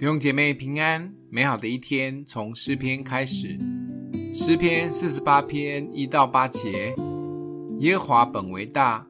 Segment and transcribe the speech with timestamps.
[0.00, 3.58] 弟兄姐妹平安，美好的一天从诗篇开始。
[4.32, 6.94] 诗篇四十八篇一到八节：
[7.80, 9.06] 耶和华本为大，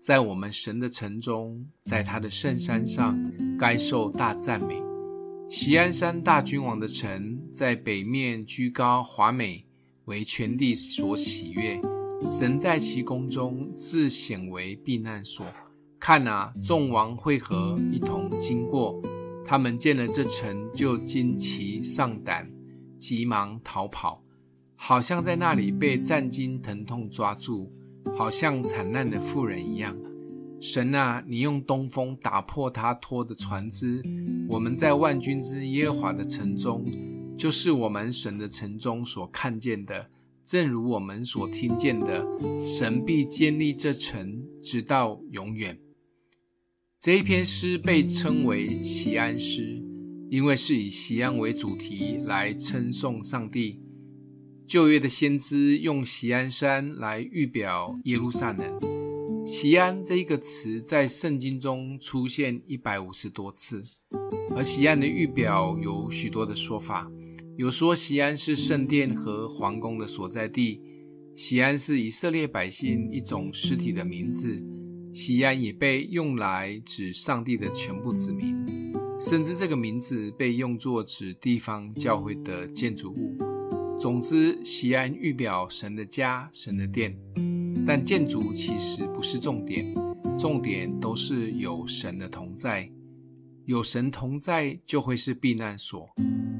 [0.00, 3.22] 在我们神的城中，在他的圣山上，
[3.58, 4.82] 该受大赞美。
[5.50, 9.62] 锡安山大君王的城，在北面居高华美，
[10.06, 11.78] 为全地所喜悦。
[12.26, 15.44] 神在其宫中自显为避难所。
[15.98, 18.98] 看哪，众王会合，一同经过。
[19.50, 22.48] 他们见了这城，就惊奇丧胆，
[23.00, 24.22] 急忙逃跑，
[24.76, 27.68] 好像在那里被战兢疼痛抓住，
[28.16, 29.96] 好像惨难的妇人一样。
[30.60, 34.00] 神啊，你用东风打破他拖的船只。
[34.48, 36.84] 我们在万军之耶和华的城中，
[37.36, 40.08] 就是我们神的城中所看见的，
[40.46, 42.24] 正如我们所听见的，
[42.64, 45.76] 神必建立这城，直到永远。
[47.02, 49.82] 这一篇诗被称为锡安诗，
[50.28, 53.80] 因为是以锡安为主题来称颂上帝。
[54.66, 59.46] 旧约的先知用锡安山来预表耶路撒冷。
[59.46, 63.80] 锡安这一个词在圣经中出现一百五十多次，
[64.54, 67.10] 而锡安的预表有许多的说法，
[67.56, 70.82] 有说锡安是圣殿和皇宫的所在地，
[71.34, 74.62] 锡安是以色列百姓一种实体的名字。
[75.12, 78.64] 西安也被用来指上帝的全部子民，
[79.20, 83.36] 甚至这个名字被用作指地方教会的建筑物。
[83.98, 87.14] 总之，西安预表神的家、神的殿，
[87.86, 89.92] 但建筑其实不是重点，
[90.38, 92.88] 重点都是有神的同在。
[93.66, 96.08] 有神同在，就会是避难所，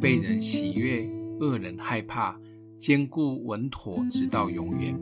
[0.00, 2.38] 被人喜悦，恶人害怕，
[2.78, 4.94] 坚固稳妥，直到永远。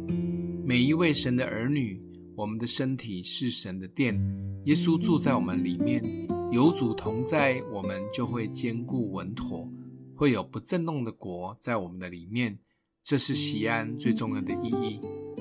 [0.65, 2.01] 每一位神的儿女。
[2.39, 4.15] 我们的身体是神的殿，
[4.63, 6.01] 耶稣住在我们里面，
[6.53, 9.69] 有主同在，我们就会坚固稳妥，
[10.15, 12.57] 会有不震动的国在我们的里面。
[13.03, 15.01] 这是锡安最重要的意义。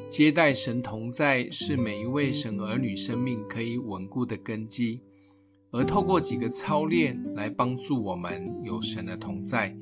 [0.09, 4.99] 接待神同在，是每一位神儿女生命可以稳固的根基。
[5.69, 9.77] 而透过几个操练来帮助我们有神的同在。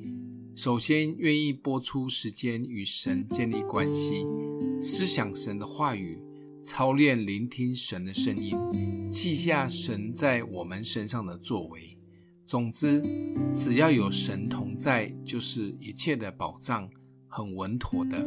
[0.54, 4.26] 首先，愿意拨出时间与神建立关系，
[4.78, 6.20] 思想神的话语。
[6.66, 8.58] 操练聆听神的声音，
[9.08, 11.96] 记下神在我们身上的作为。
[12.44, 13.00] 总之，
[13.54, 16.90] 只要有神同在，就是一切的保障，
[17.28, 18.20] 很稳妥的。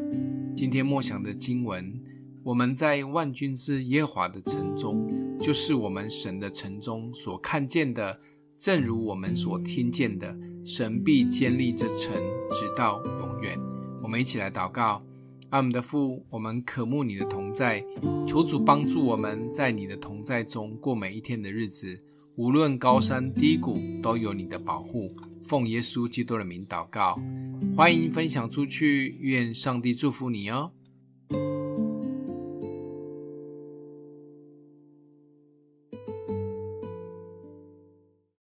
[0.55, 2.01] 今天默想的经文，
[2.41, 5.05] 我们在万军之耶华的城中，
[5.37, 8.17] 就是我们神的城中所看见的，
[8.57, 10.33] 正如我们所听见的，
[10.63, 12.13] 神必建立这城，
[12.49, 13.59] 直到永远。
[14.01, 15.03] 我们一起来祷告。
[15.49, 17.83] 爱我们的父，我们渴慕你的同在，
[18.27, 21.99] 求主帮助我们在你的同在中过每一天的日子，
[22.35, 25.09] 无论高山低谷，都有你的保护。
[25.43, 27.19] 奉耶稣基督的名祷告，
[27.75, 30.69] 欢迎分享出去，愿上帝祝福你哦。